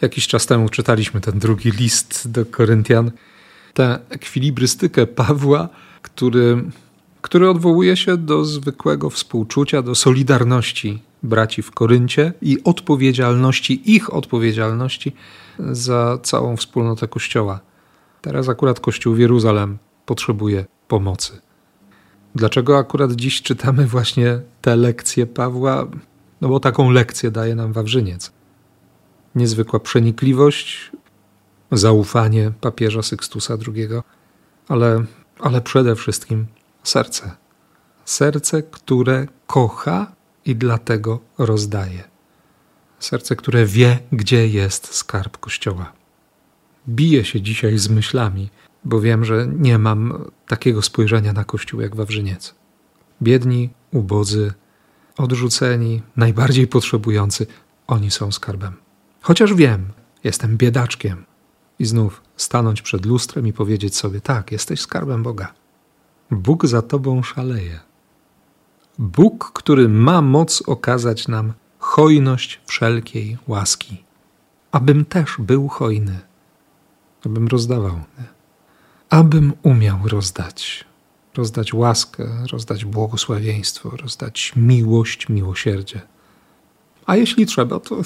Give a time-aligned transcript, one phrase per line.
[0.00, 3.10] Jakiś czas temu czytaliśmy ten drugi list do Koryntian.
[3.74, 5.68] Tę ekwilibrystykę Pawła,
[6.02, 6.64] który,
[7.22, 15.12] który odwołuje się do zwykłego współczucia, do solidarności braci w Koryncie i odpowiedzialności, ich odpowiedzialności
[15.58, 17.60] za całą wspólnotę Kościoła.
[18.22, 21.40] Teraz akurat Kościół w Jeruzalem potrzebuje pomocy.
[22.34, 25.86] Dlaczego akurat dziś czytamy właśnie te lekcje Pawła?
[26.40, 28.32] No bo taką lekcję daje nam Wawrzyniec.
[29.36, 30.92] Niezwykła przenikliwość,
[31.72, 33.88] zaufanie papieża Sykstusa II,
[34.68, 35.04] ale,
[35.38, 36.46] ale przede wszystkim
[36.82, 37.36] serce.
[38.04, 40.12] Serce, które kocha
[40.44, 42.04] i dlatego rozdaje.
[42.98, 45.92] Serce, które wie, gdzie jest skarb Kościoła.
[46.88, 48.50] Biję się dzisiaj z myślami,
[48.84, 52.54] bo wiem, że nie mam takiego spojrzenia na Kościół jak Wawrzyniec.
[53.22, 54.52] Biedni, ubodzy,
[55.16, 57.46] odrzuceni, najbardziej potrzebujący,
[57.86, 58.85] oni są skarbem.
[59.26, 59.88] Chociaż wiem,
[60.24, 61.24] jestem biedaczkiem.
[61.78, 65.52] I znów stanąć przed lustrem i powiedzieć sobie: tak, jesteś skarbem Boga.
[66.30, 67.80] Bóg za tobą szaleje.
[68.98, 74.04] Bóg, który ma moc okazać nam hojność wszelkiej łaski,
[74.72, 76.20] abym też był hojny,
[77.26, 78.00] abym rozdawał,
[79.10, 80.84] abym umiał rozdać,
[81.36, 86.00] rozdać łaskę, rozdać błogosławieństwo, rozdać miłość, miłosierdzie.
[87.06, 88.02] A jeśli trzeba, to,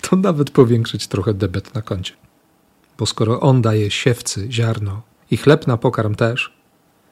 [0.00, 2.12] to nawet powiększyć trochę debet na koncie.
[2.98, 6.52] Bo skoro On daje siewcy ziarno i chleb na pokarm też,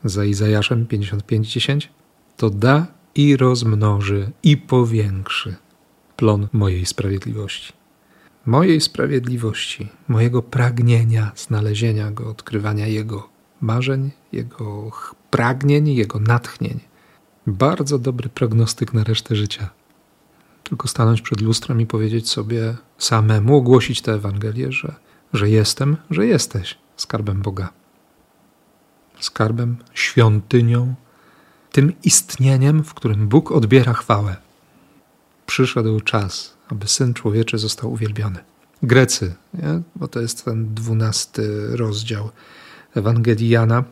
[0.04, 1.88] za Izajaszem 55:10,
[2.36, 5.54] to da i rozmnoży i powiększy
[6.16, 7.72] plon mojej sprawiedliwości.
[8.46, 13.28] Mojej sprawiedliwości, mojego pragnienia znalezienia go, odkrywania Jego
[13.60, 14.90] marzeń, Jego
[15.30, 16.80] pragnień, Jego natchnień.
[17.46, 19.70] Bardzo dobry prognostyk na resztę życia.
[20.74, 24.94] Tylko stanąć przed lustrem i powiedzieć sobie samemu, ogłosić tę Ewangelię, że,
[25.32, 27.68] że jestem, że jesteś skarbem Boga.
[29.20, 30.94] Skarbem, świątynią,
[31.72, 34.36] tym istnieniem, w którym Bóg odbiera chwałę.
[35.46, 38.38] Przyszedł czas, aby Syn Człowieczy został uwielbiony.
[38.82, 39.82] Grecy, nie?
[39.96, 42.30] bo to jest ten dwunasty rozdział
[42.94, 43.84] Ewangelii Jana,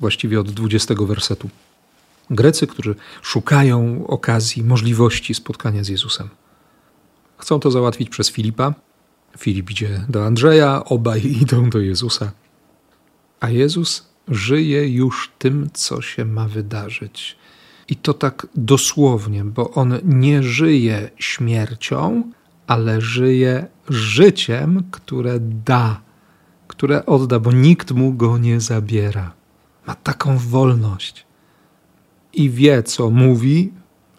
[0.00, 1.50] właściwie od dwudziestego wersetu.
[2.30, 6.28] Grecy, którzy szukają okazji, możliwości spotkania z Jezusem.
[7.38, 8.74] Chcą to załatwić przez Filipa.
[9.38, 12.32] Filip idzie do Andrzeja, obaj idą do Jezusa.
[13.40, 17.36] A Jezus żyje już tym, co się ma wydarzyć.
[17.88, 22.22] I to tak dosłownie, bo on nie żyje śmiercią,
[22.66, 26.00] ale żyje życiem, które da,
[26.68, 29.32] które odda, bo nikt mu go nie zabiera.
[29.86, 31.26] Ma taką wolność
[32.32, 33.72] i wie, co mówi,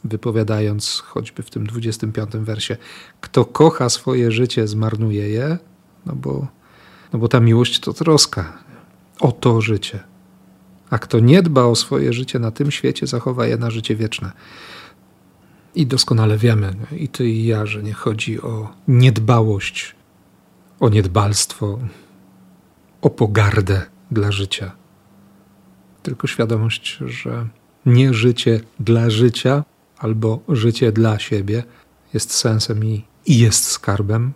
[0.03, 2.77] wypowiadając choćby w tym 25 wersie:
[3.21, 5.57] Kto kocha swoje życie, zmarnuje je,
[6.05, 6.47] no bo,
[7.13, 8.57] no bo ta miłość to troska
[9.19, 9.99] o to życie.
[10.89, 14.31] A kto nie dba o swoje życie na tym świecie, zachowa je na życie wieczne.
[15.75, 19.95] I doskonale wiemy, i ty i ja, że nie chodzi o niedbałość,
[20.79, 21.79] o niedbalstwo,
[23.01, 24.71] o pogardę dla życia,
[26.03, 27.47] tylko świadomość, że
[27.85, 29.63] nie życie dla życia
[29.97, 31.63] albo życie dla siebie
[32.13, 34.33] jest sensem i, i jest skarbem,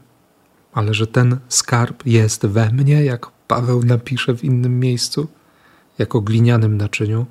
[0.73, 5.28] ale że ten skarb jest we mnie, jak Paweł napisze w innym miejscu,
[5.97, 7.25] jako glinianym naczyniu,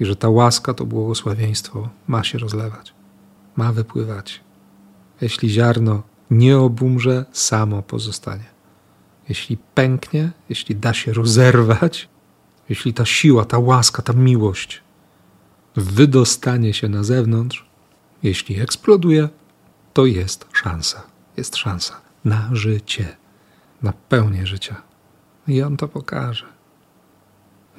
[0.00, 2.94] i że ta łaska, to błogosławieństwo ma się rozlewać,
[3.56, 4.40] ma wypływać.
[5.20, 8.44] Jeśli ziarno nie obumrze, samo pozostanie.
[9.28, 12.08] Jeśli pęknie, jeśli da się rozerwać,
[12.68, 14.83] jeśli ta siła, ta łaska, ta miłość
[15.76, 17.66] wydostanie się na zewnątrz,
[18.22, 19.28] jeśli eksploduje,
[19.92, 21.02] to jest szansa.
[21.36, 23.16] Jest szansa na życie,
[23.82, 24.82] na pełnię życia.
[25.48, 26.46] I on to pokaże.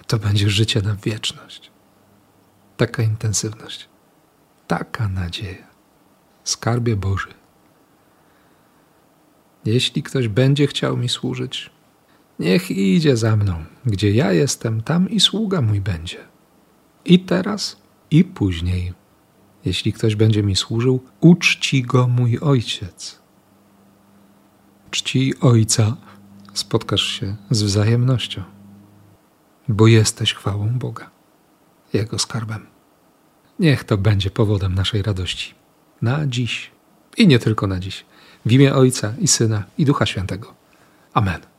[0.08, 1.72] To będzie życie na wieczność.
[2.78, 3.90] Taka intensywność,
[4.68, 5.68] taka nadzieja.
[6.44, 7.28] Skarbie Boży.
[9.66, 11.70] Jeśli ktoś będzie chciał mi służyć,
[12.40, 13.66] niech idzie za mną.
[13.86, 16.18] Gdzie ja jestem, tam i sługa mój będzie.
[17.06, 17.78] I teraz,
[18.12, 18.94] i później.
[19.66, 23.20] Jeśli ktoś będzie mi służył, uczci go mój ojciec.
[24.92, 25.98] Czci ojca,
[26.54, 28.44] spotkasz się z wzajemnością,
[29.68, 31.10] bo jesteś chwałą Boga,
[31.94, 32.66] Jego skarbem.
[33.60, 35.54] Niech to będzie powodem naszej radości.
[36.02, 36.72] Na dziś
[37.18, 38.06] i nie tylko na dziś.
[38.46, 40.54] W imię Ojca i Syna i Ducha Świętego.
[41.14, 41.55] Amen.